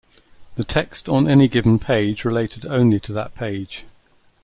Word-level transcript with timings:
The 0.55 0.63
text 0.63 1.07
on 1.09 1.29
any 1.29 1.47
given 1.47 1.77
page 1.77 2.25
related 2.25 2.65
only 2.65 2.99
to 3.01 3.13
that 3.13 3.35
page. 3.35 3.85